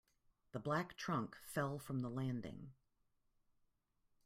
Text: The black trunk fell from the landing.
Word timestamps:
The 0.53 0.57
black 0.59 0.97
trunk 0.97 1.37
fell 1.45 1.77
from 1.77 1.99
the 1.99 2.09
landing. 2.09 2.73